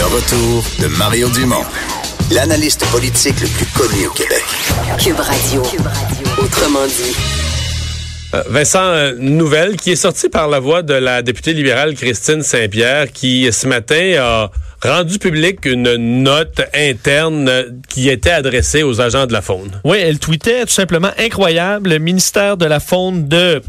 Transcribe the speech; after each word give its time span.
Le 0.00 0.06
retour 0.06 0.64
de 0.80 0.86
Mario 0.96 1.28
Dumont, 1.28 1.62
l'analyste 2.30 2.86
politique 2.86 3.38
le 3.38 3.48
plus 3.48 3.66
connu 3.66 4.06
au 4.06 4.10
Québec. 4.12 4.42
Cube 4.98 5.20
Radio. 5.20 5.62
Autrement 6.38 6.86
dit. 6.86 7.14
Euh, 8.32 8.42
Vincent, 8.48 8.78
euh, 8.82 9.14
nouvelle 9.18 9.76
qui 9.76 9.90
est 9.90 9.96
sortie 9.96 10.30
par 10.30 10.48
la 10.48 10.58
voix 10.58 10.80
de 10.80 10.94
la 10.94 11.20
députée 11.20 11.52
libérale 11.52 11.94
Christine 11.96 12.42
Saint-Pierre 12.42 13.12
qui, 13.12 13.52
ce 13.52 13.66
matin, 13.66 14.14
a 14.18 14.50
rendu 14.82 15.18
public 15.18 15.66
une 15.66 15.96
note 16.22 16.62
interne 16.72 17.48
euh, 17.50 17.64
qui 17.90 18.08
était 18.08 18.30
adressée 18.30 18.82
aux 18.82 19.02
agents 19.02 19.26
de 19.26 19.34
la 19.34 19.42
faune. 19.42 19.82
Oui, 19.84 19.98
elle 20.00 20.18
tweetait 20.18 20.62
tout 20.62 20.72
simplement 20.72 21.10
incroyable. 21.18 21.90
Le 21.90 21.98
ministère 21.98 22.56
de 22.56 22.64
la 22.64 22.80
Faune 22.80 23.28
de 23.28 23.60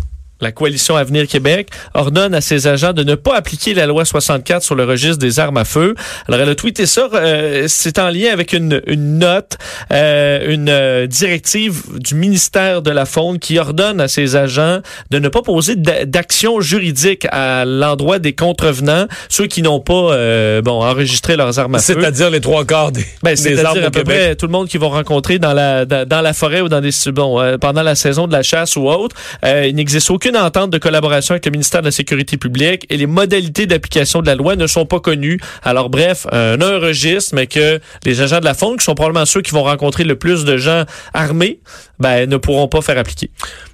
la 0.42 0.52
coalition 0.52 0.96
Avenir 0.96 1.28
Québec 1.28 1.70
ordonne 1.94 2.34
à 2.34 2.42
ses 2.42 2.68
agents 2.68 2.94
de 2.94 3.04
ne 3.04 3.16
pas 3.16 3.36
appliquer 3.36 3.74
la 3.74 3.86
loi 3.86 4.06
64 4.06 4.64
sur 4.64 4.76
le 4.76 4.84
registre 4.84 5.18
des 5.18 5.40
armes 5.40 5.58
à 5.58 5.66
feu. 5.66 5.96
Alors, 6.28 6.42
elle 6.42 6.50
a 6.50 6.56
tweeté 6.56 6.86
ça. 6.86 7.10
Euh, 7.14 7.66
c'est 7.68 8.00
en 8.00 8.10
lien 8.10 8.32
avec 8.32 8.54
une, 8.54 8.82
une 8.88 9.20
note, 9.20 9.58
euh, 9.92 10.52
une 10.52 10.70
euh, 10.70 11.08
directive 11.08 11.84
du 12.00 12.16
ministère 12.16 12.82
de 12.82 12.92
la 12.92 13.06
Faune 13.06 13.40
qui 13.40 13.60
ordonne 13.60 14.02
à 14.02 14.08
ses 14.08 14.36
agents 14.36 14.80
de 15.10 15.20
ne 15.20 15.30
pas 15.30 15.42
poser 15.42 15.76
d'action 15.76 16.62
juridique 16.62 17.28
à 17.32 17.66
l'endroit 17.66 18.20
des 18.20 18.34
contrevenants, 18.34 19.08
ceux 19.30 19.48
qui 19.48 19.62
n'ont 19.62 19.80
pas 19.80 19.94
euh, 19.94 20.62
bon 20.62 20.82
enregistré 20.82 21.36
leurs 21.36 21.60
armes 21.60 21.76
à 21.76 21.80
feu. 21.80 21.96
C'est-à-dire 22.00 22.30
les 22.30 22.42
trois 22.42 22.66
quarts 22.66 22.92
des, 22.92 23.06
ben, 23.24 23.36
des 23.36 23.60
arbres 23.64 23.82
au 23.82 23.86
à 23.86 23.92
peu 23.92 24.04
près 24.04 24.36
tout 24.36 24.46
le 24.46 24.52
monde 24.52 24.68
qu'ils 24.68 24.80
vont 24.80 24.90
rencontrer 24.90 25.40
dans 25.40 25.54
la 25.54 25.86
dans, 25.86 26.08
dans 26.08 26.22
la 26.22 26.34
forêt 26.34 26.62
ou 26.62 26.70
dans 26.70 26.82
des 26.82 26.92
bon 27.12 27.40
euh, 27.40 27.58
pendant 27.58 27.84
la 27.84 27.96
saison 27.96 28.28
de 28.28 28.34
la 28.34 28.44
chasse 28.44 28.76
ou 28.76 28.88
autre. 28.88 29.16
Euh, 29.46 29.66
il 29.68 29.76
n'existe 29.76 30.10
aucune 30.10 30.31
entente 30.36 30.70
de 30.70 30.78
collaboration 30.78 31.34
avec 31.34 31.46
le 31.46 31.52
ministère 31.52 31.82
de 31.82 31.88
la 31.88 31.92
Sécurité 31.92 32.38
publique 32.38 32.86
et 32.90 32.98
les 32.98 33.08
modalités 33.08 33.66
d'application 33.66 34.22
de 34.22 34.28
la 34.28 34.36
loi 34.36 34.56
ne 34.56 34.68
sont 34.68 34.86
pas 34.86 35.00
connues. 35.00 35.40
Alors 35.64 35.90
bref, 35.90 36.28
un, 36.32 36.62
un 36.62 36.80
registre, 36.80 37.36
mais 37.36 37.48
que 37.48 37.80
les 38.06 38.22
agents 38.22 38.40
de 38.40 38.46
la 38.46 38.54
faune, 38.54 38.78
qui 38.78 38.86
sont 38.86 38.96
probablement 38.96 39.26
ceux 39.26 39.42
qui 39.42 39.52
vont 39.52 39.64
rencontrer 39.64 40.04
le 40.04 40.16
plus 40.16 40.46
de 40.46 40.58
gens 40.58 40.86
armés, 41.14 41.60
ben 42.00 42.30
ne 42.30 42.38
pourront 42.38 42.68
pas 42.68 42.82
faire 42.82 42.98
appliquer. 42.98 43.30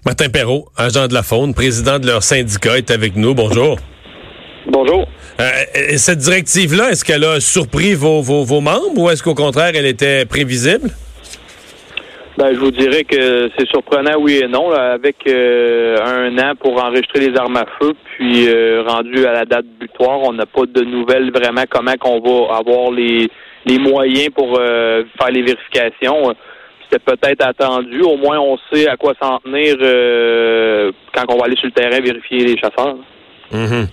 Martin 0.05 0.29
Perrault, 0.29 0.69
agent 0.77 1.07
de 1.07 1.13
la 1.13 1.23
faune, 1.23 1.53
président 1.53 1.99
de 1.99 2.07
leur 2.07 2.23
syndicat, 2.23 2.77
est 2.77 2.91
avec 2.91 3.15
nous. 3.15 3.33
Bonjour. 3.33 3.79
Bonjour. 4.69 5.07
Euh, 5.39 5.51
et 5.75 5.97
cette 5.97 6.19
directive-là, 6.19 6.91
est-ce 6.91 7.05
qu'elle 7.05 7.23
a 7.23 7.39
surpris 7.39 7.93
vos, 7.93 8.21
vos, 8.21 8.43
vos 8.43 8.59
membres 8.59 8.97
ou 8.97 9.09
est-ce 9.09 9.23
qu'au 9.23 9.35
contraire, 9.35 9.71
elle 9.75 9.85
était 9.85 10.25
prévisible? 10.25 10.91
Ben, 12.37 12.53
je 12.53 12.59
vous 12.59 12.69
dirais 12.69 13.03
que 13.03 13.49
c'est 13.57 13.67
surprenant, 13.67 14.19
oui 14.19 14.41
et 14.43 14.47
non, 14.47 14.69
là, 14.69 14.91
avec 14.91 15.15
euh, 15.25 15.97
un 16.05 16.37
an 16.37 16.53
pour 16.55 16.81
enregistrer 16.83 17.29
les 17.29 17.35
armes 17.35 17.57
à 17.57 17.65
feu, 17.79 17.93
puis 18.15 18.47
euh, 18.47 18.83
rendu 18.85 19.25
à 19.25 19.33
la 19.33 19.45
date 19.45 19.65
butoir, 19.79 20.19
on 20.21 20.33
n'a 20.33 20.45
pas 20.45 20.67
de 20.67 20.83
nouvelles 20.83 21.31
vraiment 21.31 21.63
comment 21.67 21.95
qu'on 21.99 22.19
va 22.19 22.57
avoir 22.57 22.91
les, 22.91 23.27
les 23.65 23.79
moyens 23.79 24.29
pour 24.35 24.55
euh, 24.59 25.03
faire 25.19 25.31
les 25.31 25.41
vérifications. 25.41 26.35
C'était 26.83 27.03
peut-être 27.03 27.43
attendu. 27.43 28.01
Au 28.01 28.17
moins, 28.17 28.39
on 28.39 28.57
sait 28.71 28.87
à 28.87 28.97
quoi 28.97 29.13
s'en 29.19 29.39
tenir 29.39 29.75
euh, 29.81 30.91
quand 31.15 31.23
on 31.29 31.37
va 31.37 31.45
aller 31.45 31.57
sur 31.57 31.65
le 31.65 31.71
terrain 31.71 31.99
vérifier 31.99 32.45
les 32.45 32.57
chasseurs. 32.57 32.97
Mhm. 33.51 33.87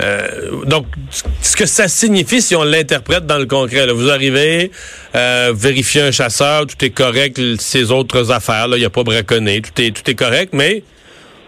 Euh, 0.00 0.64
donc, 0.64 0.86
ce 1.10 1.56
que 1.56 1.66
ça 1.66 1.86
signifie 1.86 2.40
si 2.40 2.56
on 2.56 2.64
l'interprète 2.64 3.26
dans 3.26 3.38
le 3.38 3.46
concret, 3.46 3.86
vous 3.92 4.10
arrivez, 4.10 4.70
euh, 5.14 5.52
vérifiez 5.54 6.02
un 6.02 6.10
chasseur, 6.10 6.66
tout 6.66 6.82
est 6.84 6.90
correct, 6.90 7.38
ses 7.58 7.92
autres 7.92 8.32
affaires, 8.32 8.68
il 8.72 8.78
n'y 8.78 8.84
a 8.84 8.90
pas 8.90 9.04
braconné, 9.04 9.60
tout 9.60 9.80
est, 9.80 9.90
tout 9.90 10.10
est 10.10 10.14
correct, 10.14 10.50
mais 10.54 10.82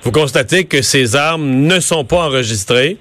vous 0.03 0.13
constatez 0.13 0.65
que 0.65 0.83
ces 0.83 1.17
armes 1.17 1.67
ne 1.67 1.81
sont 1.81 2.05
pas 2.05 2.27
enregistrées. 2.27 2.99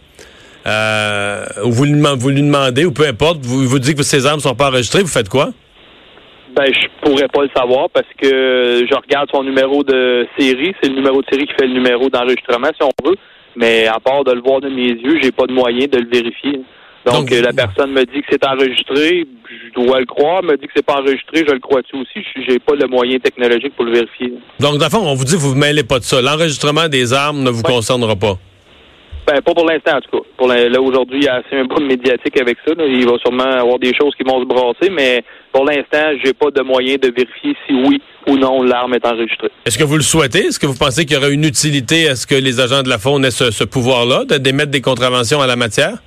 Euh, 0.66 1.46
vous, 1.64 1.84
lui, 1.84 2.02
vous 2.18 2.30
lui 2.30 2.42
demandez, 2.42 2.86
ou 2.86 2.94
peu 2.94 3.06
importe, 3.06 3.40
vous, 3.42 3.68
vous 3.68 3.80
dites 3.80 3.98
que 3.98 4.04
ces 4.04 4.26
armes 4.26 4.38
ne 4.38 4.44
sont 4.44 4.56
pas 4.56 4.70
enregistrées, 4.70 5.02
vous 5.02 5.08
faites 5.08 5.28
quoi? 5.28 5.50
Ben, 6.56 6.72
je 6.72 6.88
pourrais 7.02 7.28
pas 7.28 7.42
le 7.42 7.50
savoir 7.56 7.90
parce 7.90 8.08
que 8.22 8.86
je 8.88 8.96
regarde 8.96 9.28
son 9.34 9.44
numéro 9.44 9.84
de 9.84 10.28
série. 10.38 10.74
C'est 10.82 10.90
le 10.90 10.96
numéro 10.96 11.22
de 11.22 11.26
série 11.30 11.48
qui 11.48 11.54
fait 11.54 11.66
le 11.66 11.74
numéro 11.74 12.10
d'enregistrement, 12.10 12.68
si 12.78 12.84
on 12.84 12.92
veut. 13.04 13.18
Mais 13.56 13.88
à 13.88 14.00
part 14.00 14.24
de 14.24 14.32
le 14.32 14.42
voir 14.42 14.62
de 14.62 14.70
mes 14.70 14.90
yeux, 14.90 15.20
j'ai 15.22 15.32
pas 15.32 15.46
de 15.46 15.54
moyen 15.54 15.86
de 15.88 15.98
le 16.00 16.08
vérifier. 16.10 16.62
Donc, 17.06 17.16
Donc, 17.16 17.32
euh, 17.34 17.42
la 17.42 17.52
personne 17.52 17.92
me 17.92 18.04
dit 18.06 18.22
que 18.22 18.28
c'est 18.32 18.46
enregistré, 18.48 19.28
je 19.50 19.74
dois 19.82 20.00
le 20.00 20.06
croire. 20.06 20.42
Me 20.42 20.56
dit 20.56 20.66
que 20.68 20.72
c'est 20.76 20.86
pas 20.86 21.02
enregistré, 21.02 21.44
je 21.46 21.52
le 21.54 21.60
crois-tu 21.60 21.98
aussi? 21.98 22.26
Je- 22.36 22.42
J'ai 22.48 22.60
pas 22.60 22.76
le 22.76 22.88
moyen 22.88 23.20
technologique 23.20 23.76
pour 23.76 23.84
le 23.86 23.92
vérifier. 23.92 24.34
Donc, 24.62 24.78
dans 24.78 24.86
le 24.86 24.90
fond, 24.92 25.00
on 25.06 25.14
vous 25.14 25.26
dit, 25.26 25.36
vous 25.36 25.50
ne 25.50 25.54
vous 25.54 25.60
mêlez 25.60 25.84
pas 25.84 26.00
de 26.00 26.04
ça. 26.06 26.22
L'enregistrement 26.22 26.88
des 26.88 27.12
armes 27.12 27.44
ne 27.44 27.50
vous 27.50 27.62
Ouais. 27.62 27.74
concernera 27.74 28.16
pas. 28.16 28.38
Ben, 29.26 29.42
pas 29.42 29.54
pour 29.54 29.66
l'instant, 29.66 29.98
en 29.98 30.02
tout 30.02 30.18
cas. 30.18 30.24
Pour 30.36 30.48
là, 30.48 30.82
aujourd'hui, 30.82 31.20
il 31.20 31.26
y 31.26 31.28
a 31.30 31.36
assez 31.36 31.56
un 31.56 31.64
boom 31.64 31.86
médiatique 31.86 32.40
avec 32.42 32.58
ça. 32.66 32.74
là. 32.74 32.86
Il 32.86 33.06
va 33.06 33.18
sûrement 33.20 33.44
avoir 33.44 33.80
des 33.80 33.94
choses 33.96 34.14
qui 34.16 34.24
vont 34.24 34.42
se 34.42 34.46
brasser, 34.46 34.90
mais 34.92 35.24
pour 35.54 35.64
l'instant, 35.64 36.12
j'ai 36.24 36.34
pas 36.34 36.52
de 36.52 36.62
moyen 36.62 36.96
de 36.96 37.08
vérifier 37.08 37.56
si 37.66 37.74
oui 37.74 38.02
ou 38.28 38.38
non 38.38 38.64
l'arme 38.64 38.94
est 38.96 39.06
enregistrée. 39.06 39.50
Est-ce 39.66 39.78
que 39.78 39.86
vous 39.86 39.96
le 39.96 40.02
souhaitez? 40.02 40.48
Est-ce 40.48 40.60
que 40.60 40.66
vous 40.66 40.78
pensez 40.78 41.06
qu'il 41.06 41.16
y 41.16 41.20
aurait 41.20 41.34
une 41.34 41.46
utilité 41.46 42.10
à 42.10 42.16
ce 42.16 42.28
que 42.28 42.36
les 42.36 42.60
agents 42.60 42.84
de 42.84 42.90
la 42.90 42.98
faune 42.98 43.24
aient 43.24 43.32
ce, 43.32 43.52
ce 43.52 43.64
pouvoir-là, 43.64 44.26
de 44.26 44.38
d'émettre 44.38 44.72
des 44.72 44.82
contraventions 44.82 45.42
à 45.42 45.48
la 45.48 45.56
matière? 45.56 46.00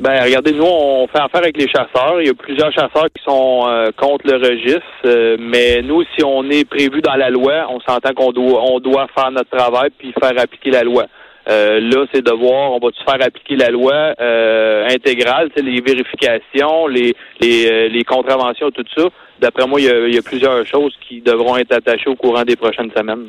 Ben, 0.00 0.22
regardez, 0.24 0.52
nous, 0.52 0.64
on 0.64 1.06
fait 1.06 1.20
affaire 1.20 1.42
avec 1.42 1.56
les 1.56 1.68
chasseurs. 1.68 2.20
Il 2.20 2.26
y 2.26 2.30
a 2.30 2.34
plusieurs 2.34 2.72
chasseurs 2.72 3.06
qui 3.14 3.22
sont 3.24 3.66
euh, 3.68 3.90
contre 3.96 4.26
le 4.26 4.36
registre, 4.36 4.82
euh, 5.04 5.36
mais 5.38 5.80
nous, 5.82 6.02
si 6.16 6.24
on 6.24 6.48
est 6.50 6.64
prévu 6.64 7.00
dans 7.02 7.14
la 7.14 7.30
loi, 7.30 7.66
on 7.68 7.78
s'entend 7.80 8.12
qu'on 8.12 8.32
doit, 8.32 8.62
on 8.62 8.80
doit 8.80 9.06
faire 9.14 9.30
notre 9.30 9.50
travail 9.50 9.90
puis 9.96 10.12
faire 10.20 10.32
appliquer 10.38 10.70
la 10.70 10.82
loi. 10.82 11.06
Euh, 11.48 11.80
là, 11.80 12.06
c'est 12.12 12.24
de 12.24 12.30
voir, 12.30 12.72
on 12.72 12.78
va-tu 12.78 13.02
faire 13.04 13.26
appliquer 13.26 13.56
la 13.56 13.70
loi 13.70 14.14
euh, 14.20 14.86
intégrale, 14.88 15.48
les 15.56 15.80
vérifications, 15.80 16.86
les, 16.86 17.14
les, 17.40 17.66
euh, 17.66 17.88
les 17.88 18.04
contraventions, 18.04 18.70
tout 18.70 18.84
ça. 18.96 19.08
D'après 19.40 19.66
moi, 19.66 19.80
il 19.80 19.86
y, 19.86 19.90
a, 19.90 20.06
il 20.06 20.14
y 20.14 20.18
a 20.18 20.22
plusieurs 20.22 20.64
choses 20.66 20.94
qui 21.08 21.20
devront 21.20 21.56
être 21.56 21.72
attachées 21.72 22.08
au 22.08 22.14
courant 22.14 22.44
des 22.44 22.54
prochaines 22.56 22.92
semaines. 22.96 23.26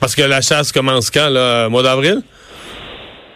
Parce 0.00 0.14
que 0.14 0.22
la 0.22 0.40
chasse 0.40 0.72
commence 0.72 1.10
quand, 1.10 1.28
là, 1.28 1.68
mois 1.68 1.82
d'avril? 1.82 2.22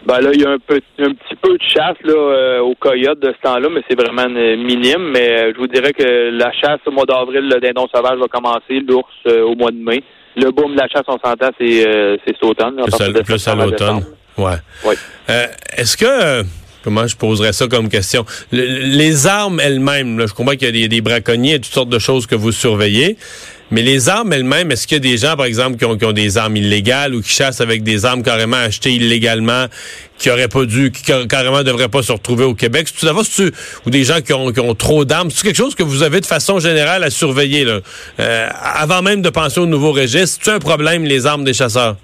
Ben 0.05 0.19
là, 0.19 0.31
il 0.33 0.41
y 0.41 0.45
a 0.45 0.49
un, 0.49 0.57
peu, 0.59 0.81
un 0.99 1.13
petit 1.13 1.35
peu 1.41 1.53
de 1.53 1.63
chasse 1.63 1.97
là, 2.03 2.13
euh, 2.13 2.59
aux 2.59 2.75
coyotes 2.75 3.19
de 3.19 3.31
ce 3.31 3.41
temps-là, 3.47 3.69
mais 3.71 3.81
c'est 3.87 3.97
vraiment 3.99 4.27
minime. 4.27 5.11
Mais 5.11 5.53
je 5.53 5.57
vous 5.57 5.67
dirais 5.67 5.93
que 5.93 6.29
la 6.31 6.51
chasse 6.53 6.79
au 6.85 6.91
mois 6.91 7.05
d'avril, 7.05 7.47
le 7.47 7.59
dindon 7.59 7.87
sauvage 7.93 8.17
va 8.17 8.27
commencer, 8.27 8.81
l'ours 8.85 9.07
au 9.25 9.55
mois 9.55 9.71
de 9.71 9.77
mai. 9.77 10.03
Le 10.35 10.51
boom 10.51 10.73
de 10.73 10.77
la 10.77 10.87
chasse, 10.87 11.03
on 11.07 11.17
s'entend, 11.19 11.49
c'est 11.59 11.87
euh, 11.87 12.17
c'est 12.25 12.33
cet 12.33 12.43
automne. 12.43 12.75
Plus 12.83 13.01
à, 13.19 13.23
plus 13.23 13.47
à 13.47 13.55
l'automne. 13.55 14.05
Ouais. 14.37 14.55
Oui. 14.85 14.95
Euh, 15.29 15.45
Est-ce 15.77 15.95
que, 15.95 16.43
comment 16.83 17.05
je 17.05 17.15
poserais 17.15 17.53
ça 17.53 17.67
comme 17.67 17.87
question? 17.89 18.25
Le- 18.51 18.65
les 18.97 19.27
armes 19.27 19.59
elles-mêmes, 19.59 20.25
je 20.27 20.33
comprends 20.33 20.53
qu'il 20.53 20.63
y 20.65 20.69
a 20.69 20.71
des, 20.71 20.87
des 20.87 21.01
braconniers 21.01 21.55
et 21.55 21.59
toutes 21.59 21.73
sortes 21.73 21.89
de 21.89 21.99
choses 21.99 22.25
que 22.25 22.35
vous 22.35 22.51
surveillez, 22.51 23.17
mais 23.71 23.81
les 23.81 24.09
armes 24.09 24.31
elles-mêmes, 24.33 24.71
est-ce 24.71 24.85
qu'il 24.85 24.97
y 24.97 24.99
a 25.07 25.11
des 25.11 25.17
gens, 25.17 25.35
par 25.35 25.45
exemple, 25.45 25.77
qui 25.77 25.85
ont, 25.85 25.97
qui 25.97 26.05
ont 26.05 26.11
des 26.11 26.37
armes 26.37 26.55
illégales 26.57 27.15
ou 27.15 27.21
qui 27.21 27.29
chassent 27.29 27.61
avec 27.61 27.83
des 27.83 28.05
armes 28.05 28.21
carrément 28.21 28.57
achetées 28.57 28.91
illégalement, 28.91 29.65
qui 30.17 30.29
auraient 30.29 30.47
pas 30.47 30.65
dû, 30.65 30.91
qui 30.91 31.03
car- 31.03 31.27
carrément 31.27 31.63
devraient 31.63 31.89
pas 31.89 32.03
se 32.03 32.11
retrouver 32.11 32.43
au 32.43 32.53
Québec? 32.53 32.87
Tout 32.97 33.05
d'abord, 33.05 33.23
ou 33.85 33.89
des 33.89 34.03
gens 34.03 34.21
qui 34.21 34.33
ont, 34.33 34.51
qui 34.51 34.59
ont 34.59 34.75
trop 34.75 35.05
d'armes? 35.05 35.31
C'est 35.31 35.43
quelque 35.43 35.57
chose 35.57 35.75
que 35.75 35.83
vous 35.83 36.03
avez 36.03 36.21
de 36.21 36.25
façon 36.25 36.59
générale 36.59 37.03
à 37.03 37.09
surveiller, 37.09 37.65
là, 37.65 37.79
euh, 38.19 38.49
avant 38.61 39.01
même 39.01 39.21
de 39.21 39.29
penser 39.29 39.59
au 39.59 39.65
nouveau 39.65 39.91
registre? 39.91 40.39
C'est 40.43 40.51
un 40.51 40.59
problème, 40.59 41.03
les 41.05 41.25
armes 41.25 41.43
des 41.43 41.53
chasseurs? 41.53 41.95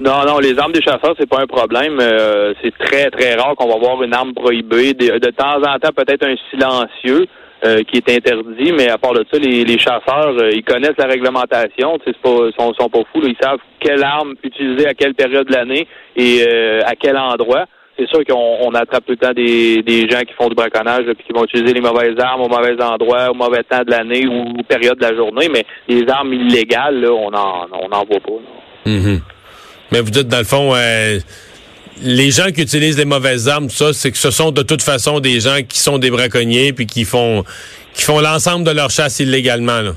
Non, 0.00 0.24
non, 0.26 0.38
les 0.40 0.58
armes 0.58 0.72
des 0.72 0.82
chasseurs, 0.82 1.14
c'est 1.18 1.28
pas 1.28 1.40
un 1.40 1.46
problème. 1.46 1.98
Euh, 2.00 2.54
c'est 2.60 2.76
très, 2.76 3.08
très 3.10 3.34
rare 3.34 3.54
qu'on 3.56 3.68
va 3.68 3.78
voir 3.78 4.02
une 4.02 4.12
arme 4.14 4.34
prohibée. 4.34 4.94
De, 4.94 5.18
de 5.18 5.30
temps 5.30 5.58
en 5.58 5.78
temps, 5.78 5.92
peut-être 5.94 6.26
un 6.26 6.34
silencieux 6.50 7.26
euh, 7.64 7.82
qui 7.84 7.98
est 7.98 8.16
interdit, 8.16 8.72
mais 8.72 8.88
à 8.88 8.98
part 8.98 9.12
de 9.12 9.24
ça, 9.30 9.38
les, 9.38 9.78
chasseurs, 9.78 10.34
euh, 10.36 10.50
ils 10.52 10.64
connaissent 10.64 10.98
la 10.98 11.06
réglementation. 11.06 11.96
Ils 12.04 12.14
sont, 12.24 12.50
sont 12.58 12.88
pas 12.88 13.02
fous. 13.12 13.22
Ils 13.22 13.36
savent 13.40 13.60
quelle 13.78 14.02
arme 14.02 14.34
utiliser 14.42 14.88
à 14.88 14.94
quelle 14.94 15.14
période 15.14 15.46
de 15.46 15.52
l'année 15.52 15.86
et 16.16 16.44
euh, 16.44 16.80
à 16.84 16.96
quel 16.96 17.16
endroit. 17.16 17.66
C'est 17.96 18.08
sûr 18.08 18.24
qu'on 18.24 18.56
on 18.62 18.74
attrape 18.74 19.04
tout 19.06 19.12
le 19.12 19.16
temps 19.16 19.32
des, 19.32 19.80
des 19.82 20.08
gens 20.08 20.22
qui 20.22 20.34
font 20.34 20.48
du 20.48 20.56
braconnage 20.56 21.04
et 21.06 21.14
qui 21.14 21.32
vont 21.32 21.44
utiliser 21.44 21.72
les 21.72 21.80
mauvaises 21.80 22.18
armes 22.18 22.40
au 22.40 22.48
mauvais 22.48 22.82
endroit, 22.82 23.30
au 23.30 23.34
mauvais 23.34 23.62
temps 23.62 23.84
de 23.84 23.90
l'année 23.92 24.26
ou 24.26 24.60
période 24.64 24.98
de 24.98 25.02
la 25.04 25.14
journée, 25.14 25.48
mais 25.48 25.64
les 25.86 26.08
armes 26.08 26.32
illégales, 26.32 27.00
là, 27.00 27.12
on 27.12 27.32
en, 27.32 27.68
on 27.70 27.92
en 27.92 28.04
voit 28.04 28.20
pas. 28.20 28.90
Mhm. 28.90 29.20
Mais 29.92 30.00
vous 30.00 30.10
dites, 30.10 30.26
dans 30.26 30.38
le 30.38 30.44
fond, 30.44 30.72
les 32.00 32.30
gens 32.30 32.50
qui 32.54 32.62
utilisent 32.62 32.98
les 32.98 33.04
mauvaises 33.04 33.48
armes, 33.48 33.66
tout 33.68 33.74
ça, 33.76 33.92
c'est 33.92 34.10
que 34.10 34.18
ce 34.18 34.30
sont 34.30 34.50
de 34.50 34.62
toute 34.62 34.82
façon 34.82 35.20
des 35.20 35.40
gens 35.40 35.58
qui 35.68 35.78
sont 35.78 35.98
des 35.98 36.10
braconniers 36.10 36.72
puis 36.72 36.86
qui 36.86 37.04
font 37.04 37.44
qui 37.94 38.02
font 38.04 38.20
l'ensemble 38.20 38.64
de 38.64 38.70
leur 38.70 38.90
chasse 38.90 39.20
illégalement. 39.20 39.80
Là. 39.82 39.92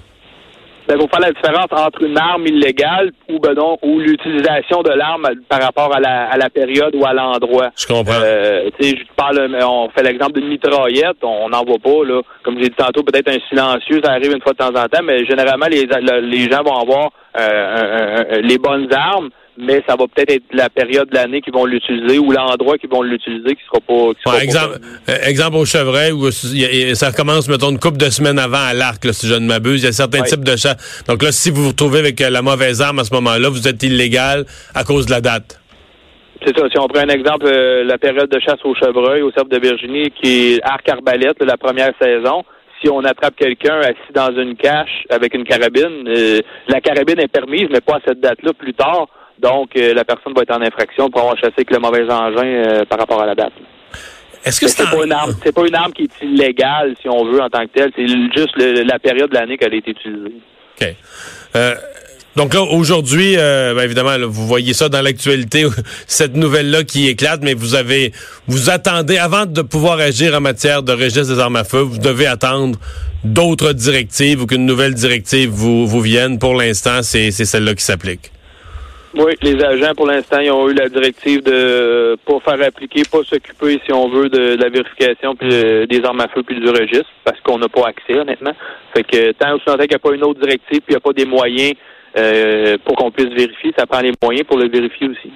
Ben, 0.87 0.99
faut 0.99 1.07
faire 1.07 1.21
la 1.21 1.31
différence 1.31 1.65
entre 1.71 2.03
une 2.03 2.15
arme 2.15 2.45
illégale 2.45 3.11
ou 3.27 3.39
ben 3.39 3.53
non, 3.55 3.75
ou 3.81 3.99
l'utilisation 3.99 4.83
de 4.83 4.91
l'arme 4.91 5.25
par 5.49 5.59
rapport 5.63 5.95
à 5.95 5.99
la, 5.99 6.25
à 6.29 6.37
la 6.37 6.49
période 6.51 6.93
ou 6.95 7.03
à 7.07 7.13
l'endroit. 7.13 7.69
Je 7.75 7.87
comprends. 7.87 8.19
Euh, 8.21 8.69
je 8.79 8.93
parle, 9.15 9.49
on 9.63 9.89
fait 9.89 10.03
l'exemple 10.03 10.33
d'une 10.39 10.49
mitraillette, 10.49 11.17
on 11.23 11.49
n'en 11.49 11.63
voit 11.63 11.79
pas, 11.83 12.05
là. 12.05 12.21
Comme 12.43 12.57
j'ai 12.61 12.69
dit 12.69 12.75
tantôt, 12.77 13.01
peut-être 13.01 13.29
un 13.29 13.39
silencieux, 13.49 13.99
ça 14.03 14.11
arrive 14.11 14.31
une 14.33 14.41
fois 14.43 14.51
de 14.51 14.57
temps 14.57 14.67
en 14.79 14.85
temps, 14.87 15.01
mais 15.03 15.25
généralement, 15.25 15.65
les, 15.71 15.85
le- 15.85 16.19
les 16.19 16.51
gens 16.51 16.61
vont 16.63 16.77
avoir 16.79 17.09
euh, 17.39 18.41
les 18.43 18.59
bonnes 18.59 18.87
armes, 18.93 19.29
mais 19.57 19.83
ça 19.87 19.95
va 19.95 20.05
peut-être 20.07 20.31
être 20.31 20.43
la 20.53 20.69
période 20.69 21.09
de 21.09 21.15
l'année 21.15 21.41
qu'ils 21.41 21.53
vont 21.53 21.65
l'utiliser 21.65 22.19
ou 22.19 22.31
l'endroit 22.31 22.77
qu'ils 22.77 22.89
vont 22.89 23.01
l'utiliser 23.01 23.55
qui 23.55 23.61
sera 23.65 23.79
pas. 23.79 24.13
Qui 24.13 24.21
sera 24.23 24.35
Ouais, 24.35 24.37
pas 24.39 24.43
exemple, 24.43 24.77
euh, 25.09 25.15
exemple 25.23 25.57
au 25.57 25.65
chevreuil, 25.65 26.11
où 26.11 26.29
ça 26.31 27.11
commence, 27.11 27.47
mettons, 27.47 27.71
une 27.71 27.79
couple 27.79 27.97
de 27.97 28.09
semaines 28.09 28.39
avant 28.39 28.65
à 28.65 28.73
l'arc, 28.73 29.03
là, 29.05 29.13
si 29.13 29.27
je 29.27 29.33
ne 29.35 29.45
m'abuse. 29.47 29.83
Il 29.83 29.85
y 29.85 29.89
a 29.89 29.91
certains 29.91 30.21
Ouais. 30.21 30.27
types 30.27 30.43
de 30.43 30.55
chats. 30.55 30.75
Donc 31.07 31.23
là, 31.23 31.31
si 31.31 31.51
vous 31.51 31.63
vous 31.63 31.69
retrouvez 31.69 31.99
avec 31.99 32.19
euh, 32.21 32.29
la 32.29 32.41
mauvaise 32.41 32.81
arme 32.81 32.99
à 32.99 33.03
ce 33.03 33.13
moment-là, 33.13 33.49
vous 33.49 33.67
êtes 33.67 33.81
illégal 33.83 34.45
à 34.73 34.83
cause 34.83 35.05
de 35.05 35.11
la 35.11 35.21
date. 35.21 35.59
C'est 36.45 36.55
ça. 36.57 36.65
Si 36.69 36.77
on 36.77 36.87
prend 36.87 37.01
un 37.01 37.09
exemple, 37.09 37.45
euh, 37.47 37.83
la 37.85 37.97
période 37.97 38.29
de 38.29 38.39
chasse 38.39 38.59
au 38.65 38.75
chevreuil, 38.75 39.21
au 39.21 39.31
cerf 39.31 39.45
de 39.45 39.57
Virginie, 39.57 40.11
qui 40.11 40.53
est 40.55 40.63
arc-arbalète, 40.63 41.41
la 41.43 41.57
première 41.57 41.91
saison. 41.99 42.43
Si 42.81 42.89
on 42.89 42.99
attrape 43.05 43.35
quelqu'un 43.37 43.79
assis 43.79 44.11
dans 44.13 44.35
une 44.37 44.55
cache 44.55 45.05
avec 45.09 45.33
une 45.33 45.45
carabine, 45.45 46.07
euh, 46.07 46.41
la 46.67 46.81
carabine 46.81 47.19
est 47.19 47.31
permise, 47.31 47.67
mais 47.71 47.79
pas 47.81 47.95
à 47.95 47.99
cette 48.05 48.19
date-là, 48.19 48.51
plus 48.53 48.73
tard. 48.73 49.07
Donc, 49.41 49.69
euh, 49.75 49.93
la 49.93 50.03
personne 50.05 50.33
va 50.35 50.41
être 50.43 50.51
en 50.55 50.61
infraction 50.61 51.09
pour 51.09 51.21
avoir 51.21 51.35
chassé 51.37 51.53
avec 51.57 51.71
le 51.71 51.79
mauvais 51.79 52.03
engin 52.09 52.45
euh, 52.45 52.85
par 52.85 52.99
rapport 52.99 53.21
à 53.21 53.25
la 53.25 53.35
date. 53.35 53.53
Est-ce 54.45 54.59
que 54.61 54.67
c'est 54.67 54.83
pas 54.89 55.03
une 55.03 55.11
arme, 55.11 55.33
c'est 55.43 55.53
pas 55.53 55.65
une 55.67 55.75
arme 55.75 55.91
qui 55.91 56.03
est 56.03 56.25
illégale, 56.25 56.95
si 57.01 57.09
on 57.09 57.25
veut, 57.25 57.41
en 57.41 57.49
tant 57.49 57.65
que 57.65 57.71
telle. 57.73 57.91
C'est 57.95 58.07
juste 58.07 58.55
le- 58.57 58.83
la 58.83 58.99
période 58.99 59.29
de 59.29 59.35
l'année 59.35 59.57
qu'elle 59.57 59.73
a 59.73 59.77
été 59.77 59.91
utilisée. 59.91 60.35
OK. 60.79 60.87
Euh, 61.55 61.73
donc 62.35 62.53
là, 62.53 62.61
aujourd'hui, 62.61 63.35
euh, 63.37 63.73
ben, 63.73 63.81
évidemment, 63.83 64.17
là, 64.17 64.25
vous 64.27 64.45
voyez 64.45 64.73
ça 64.73 64.87
dans 64.87 65.01
l'actualité, 65.01 65.65
cette 66.07 66.35
nouvelle-là 66.35 66.83
qui 66.83 67.07
éclate, 67.07 67.39
mais 67.41 67.55
vous 67.55 67.73
avez, 67.75 68.11
vous 68.47 68.69
attendez, 68.69 69.17
avant 69.17 69.45
de 69.47 69.61
pouvoir 69.63 69.97
agir 69.99 70.35
en 70.35 70.41
matière 70.41 70.83
de 70.83 70.91
registre 70.93 71.33
des 71.33 71.39
armes 71.39 71.55
à 71.55 71.63
feu, 71.63 71.79
vous 71.79 71.97
devez 71.97 72.27
attendre 72.27 72.77
d'autres 73.23 73.73
directives 73.73 74.43
ou 74.43 74.45
qu'une 74.45 74.65
nouvelle 74.67 74.93
directive 74.93 75.49
vous, 75.49 75.87
vous 75.87 76.01
vienne. 76.01 76.37
Pour 76.37 76.53
l'instant, 76.55 77.01
c'est 77.01 77.31
celle-là 77.31 77.73
qui 77.73 77.83
s'applique. 77.83 78.31
Oui, 79.17 79.33
les 79.41 79.63
agents, 79.63 79.93
pour 79.95 80.07
l'instant, 80.07 80.39
ils 80.39 80.51
ont 80.51 80.69
eu 80.69 80.73
la 80.73 80.89
directive 80.89 81.41
de 81.41 82.17
pas 82.25 82.39
faire 82.43 82.67
appliquer, 82.67 83.03
pas 83.09 83.19
s'occuper, 83.23 83.79
si 83.85 83.93
on 83.93 84.09
veut, 84.09 84.27
de 84.27 84.57
la 84.61 84.67
vérification 84.69 85.35
puis, 85.35 85.49
euh, 85.53 85.85
des 85.85 86.03
armes 86.03 86.19
à 86.19 86.27
feu 86.27 86.43
puis 86.45 86.59
du 86.59 86.67
registre, 86.69 87.07
parce 87.23 87.39
qu'on 87.41 87.57
n'a 87.57 87.69
pas 87.69 87.87
accès, 87.87 88.19
honnêtement. 88.19 88.51
Fait 88.93 89.03
que 89.03 89.31
tant 89.31 89.57
qu'il 89.57 89.87
n'y 89.89 89.95
a 89.95 89.99
pas 89.99 90.13
une 90.13 90.23
autre 90.23 90.41
directive 90.41 90.81
puis 90.81 90.89
il 90.89 90.93
n'y 90.93 90.97
a 90.97 90.99
pas 90.99 91.13
des 91.13 91.25
moyens 91.25 91.73
euh, 92.17 92.77
pour 92.83 92.95
qu'on 92.97 93.09
puisse 93.11 93.29
vérifier, 93.29 93.71
ça 93.77 93.85
prend 93.85 94.01
les 94.01 94.11
moyens 94.21 94.45
pour 94.47 94.57
le 94.57 94.69
vérifier 94.69 95.07
aussi. 95.07 95.31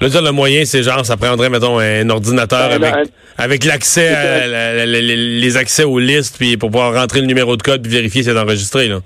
Là, 0.00 0.08
dire 0.08 0.22
le 0.22 0.32
moyen, 0.32 0.64
c'est 0.66 0.82
genre, 0.82 1.06
ça 1.06 1.16
prendrait, 1.16 1.48
mettons, 1.48 1.78
un 1.78 2.10
ordinateur 2.10 2.68
Ben, 2.68 2.82
avec, 2.84 2.92
ben, 2.92 3.04
avec 3.38 3.64
l'accès 3.64 4.08
à 4.08 4.22
ça. 4.40 4.46
la- 4.46 4.74
la- 4.74 4.86
la- 4.86 5.00
les 5.00 5.56
accès 5.56 5.84
aux 5.84 5.98
listes, 5.98 6.36
puis 6.36 6.56
pour 6.58 6.70
pouvoir 6.70 6.92
rentrer 6.94 7.20
le 7.20 7.26
numéro 7.26 7.56
de 7.56 7.62
code 7.62 7.80
puis 7.82 7.90
vérifier 7.92 8.22
si 8.22 8.28
c'est 8.30 8.38
enregistré, 8.38 8.88
là. 8.88 8.98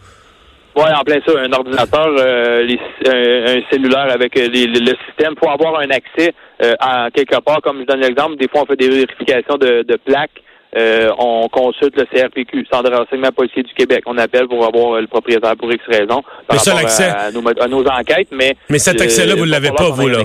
Oui, 0.78 0.84
en 0.96 1.02
plein 1.02 1.18
ça, 1.26 1.32
un 1.36 1.52
ordinateur, 1.52 2.06
euh, 2.18 2.62
les- 2.62 2.78
un, 3.06 3.56
un 3.58 3.60
cellulaire 3.70 4.10
avec 4.12 4.36
euh, 4.36 4.48
les- 4.48 4.66
le 4.68 4.78
le 4.78 4.94
système, 5.06 5.34
pour 5.34 5.50
avoir 5.50 5.80
un 5.80 5.90
accès 5.90 6.32
euh, 6.62 6.74
à 6.78 7.08
quelque 7.12 7.40
part, 7.40 7.60
comme 7.62 7.80
je 7.80 7.86
donne 7.86 8.00
l'exemple, 8.00 8.36
des 8.36 8.46
fois 8.48 8.62
on 8.62 8.66
fait 8.66 8.76
des 8.76 8.88
vérifications 8.88 9.56
de, 9.56 9.82
de 9.82 9.96
plaques, 9.96 10.40
euh, 10.76 11.10
on 11.18 11.48
consulte 11.48 11.96
le 11.96 12.04
CRPQ, 12.04 12.64
Centre 12.70 12.90
de 12.90 12.94
renseignement 12.96 13.32
policier 13.32 13.62
du 13.64 13.74
Québec. 13.74 14.02
On 14.06 14.18
appelle 14.18 14.46
pour 14.46 14.64
avoir 14.64 15.00
le 15.00 15.06
propriétaire 15.08 15.56
pour 15.56 15.72
X 15.72 15.82
raison 15.88 16.22
par 16.46 16.52
Mais 16.52 16.58
ça, 16.58 16.74
rapport 16.74 17.20
à, 17.26 17.30
nos, 17.32 17.48
à 17.60 17.68
nos 17.68 17.84
enquêtes, 17.88 18.28
mais... 18.30 18.54
Mais 18.68 18.78
cet 18.78 19.00
accès-là, 19.00 19.34
vous 19.34 19.46
ne 19.46 19.50
l'avez 19.50 19.70
pas, 19.72 19.90
vous, 19.90 20.08
là. 20.08 20.18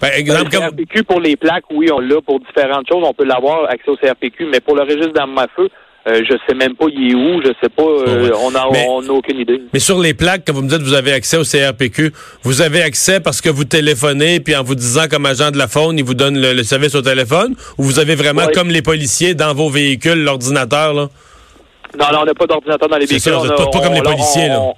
Par 0.00 0.10
Le 0.10 0.18
exemple, 0.18 0.50
comme, 0.50 0.60
CRPQ 0.76 1.04
pour 1.04 1.20
les 1.20 1.36
plaques, 1.36 1.64
oui, 1.72 1.88
on 1.92 2.00
l'a 2.00 2.20
pour 2.20 2.38
différentes 2.40 2.86
choses. 2.88 3.02
On 3.04 3.14
peut 3.14 3.24
l'avoir 3.24 3.64
accès 3.70 3.88
au 3.88 3.96
CRPQ, 3.96 4.46
mais 4.46 4.60
pour 4.60 4.74
le 4.76 4.82
registre 4.82 5.12
d'armes 5.12 5.38
à 5.38 5.46
feu, 5.56 5.68
euh, 6.08 6.22
je 6.28 6.34
sais 6.48 6.54
même 6.54 6.74
pas 6.74 6.86
il 6.92 7.12
est 7.12 7.14
où, 7.14 7.40
je 7.42 7.48
sais 7.62 7.68
pas, 7.68 7.82
euh, 7.82 8.24
Ouais. 8.28 8.30
on 8.42 8.50
n'a 8.50 8.66
on 8.88 9.08
aucune 9.08 9.38
idée. 9.38 9.62
mais 9.72 9.78
sur 9.78 9.98
les 10.00 10.14
plaques, 10.14 10.42
quand 10.46 10.52
vous 10.52 10.62
me 10.62 10.68
dites 10.68 10.78
que 10.78 10.84
vous 10.84 10.94
avez 10.94 11.12
accès 11.12 11.36
au 11.36 11.44
CRPQ, 11.44 12.12
vous 12.42 12.60
avez 12.62 12.82
accès 12.82 13.20
parce 13.20 13.40
que 13.40 13.48
vous 13.50 13.64
téléphonez, 13.64 14.40
puis 14.40 14.56
en 14.56 14.62
vous 14.64 14.74
disant 14.74 15.04
comme 15.10 15.26
agent 15.26 15.50
de 15.52 15.58
la 15.58 15.68
faune, 15.68 15.98
il 15.98 16.04
vous 16.04 16.14
donne 16.14 16.40
le, 16.40 16.52
le 16.54 16.62
service 16.64 16.94
au 16.94 17.02
téléphone, 17.02 17.54
ou 17.78 17.84
vous 17.84 17.98
avez 18.00 18.14
vraiment, 18.16 18.46
Ouais. 18.46 18.52
comme 18.52 18.68
les 18.70 18.82
policiers, 18.82 19.34
dans 19.34 19.54
vos 19.54 19.68
véhicules, 19.70 20.24
l'ordinateur, 20.24 20.92
là? 20.94 21.08
Non, 21.98 22.06
non, 22.12 22.18
on 22.22 22.24
n'a 22.24 22.34
pas 22.34 22.46
d'ordinateur 22.46 22.88
dans 22.88 22.96
les 22.96 23.06
C'est 23.06 23.14
véhicules. 23.30 23.34
On 23.34 23.44
a- 23.44 23.54
pas- 23.56 23.66
pas 23.70 23.80
comme 23.80 23.92
les 23.94 24.00
on- 24.00 24.02
policiers, 24.04 24.48
là. 24.48 24.60
on- 24.60 24.74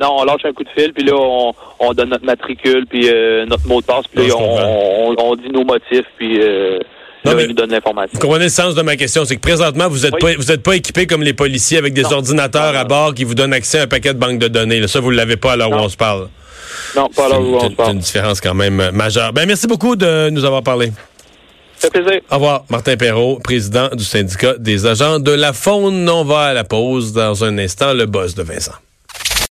Non, 0.00 0.16
on 0.20 0.24
lâche 0.24 0.44
un 0.46 0.52
coup 0.54 0.64
de 0.64 0.68
fil, 0.74 0.92
puis 0.94 1.04
là, 1.04 1.12
on, 1.14 1.52
on 1.78 1.92
donne 1.92 2.08
notre 2.08 2.24
matricule, 2.24 2.86
puis 2.88 3.08
euh, 3.10 3.44
notre 3.44 3.66
mot 3.68 3.80
de 3.82 3.86
passe, 3.86 4.06
puis 4.10 4.26
Non, 4.28 4.38
là, 4.56 4.66
on, 4.66 5.10
on, 5.10 5.14
on 5.32 5.36
dit 5.36 5.50
nos 5.50 5.62
motifs, 5.64 6.06
puis 6.16 6.38
euh, 6.40 6.78
Non, 7.24 7.32
là, 7.32 7.36
mais- 7.36 7.42
il 7.44 7.48
nous 7.48 7.54
donne 7.54 7.70
l'information. 7.70 8.10
Vous 8.14 8.20
comprenez 8.20 8.44
le 8.44 8.50
sens 8.50 8.74
de 8.74 8.82
ma 8.82 8.96
question, 8.96 9.24
c'est 9.24 9.36
que 9.36 9.40
présentement, 9.40 9.88
vous 9.88 10.06
êtes 10.06 10.14
Oui. 10.14 10.20
pas, 10.20 10.36
vous 10.36 10.50
êtes 10.52 10.62
pas 10.62 10.74
équipé 10.76 11.06
comme 11.06 11.22
les 11.22 11.34
policiers 11.34 11.78
avec 11.78 11.92
des 11.92 12.02
Non. 12.02 12.12
ordinateurs 12.12 12.74
à 12.76 12.84
bord 12.84 13.14
qui 13.14 13.24
vous 13.24 13.34
donnent 13.34 13.52
accès 13.52 13.80
à 13.80 13.82
un 13.82 13.86
paquet 13.86 14.14
de 14.14 14.18
banques 14.18 14.38
de 14.38 14.48
données. 14.48 14.80
là. 14.80 14.88
Ça, 14.88 15.00
vous 15.00 15.10
l'avez 15.10 15.36
pas 15.36 15.52
à 15.52 15.56
l'heure 15.56 15.70
où 15.70 15.74
on 15.74 15.88
se 15.88 15.96
parle. 15.96 16.28
Non, 16.96 17.08
pas 17.08 17.28
là 17.28 17.38
où 17.40 17.58
C'est 17.60 17.66
on 17.66 17.70
se 17.70 17.74
parle. 17.74 17.88
c'est 17.88 17.92
une 17.94 17.98
différence 18.00 18.40
quand 18.40 18.54
même 18.54 18.80
euh, 18.80 18.90
majeure. 18.92 19.32
Ben, 19.32 19.46
merci 19.46 19.66
beaucoup 19.66 19.96
de 19.96 20.30
nous 20.30 20.44
avoir 20.44 20.62
parlé. 20.62 20.92
Ça 21.76 21.88
fait 21.90 22.02
plaisir. 22.02 22.20
Au 22.30 22.34
revoir, 22.34 22.64
Martin 22.68 22.96
Perrault, 22.96 23.38
président 23.42 23.88
du 23.88 24.04
syndicat 24.04 24.54
des 24.58 24.86
agents 24.86 25.18
de 25.18 25.30
la 25.32 25.52
faune. 25.52 26.08
On 26.08 26.24
va 26.24 26.40
à 26.46 26.52
la 26.52 26.64
pause 26.64 27.12
dans 27.12 27.42
un 27.44 27.56
instant, 27.58 27.92
le 27.94 28.06
boss 28.06 28.34
de 28.34 28.42
Vincent. 28.42 28.72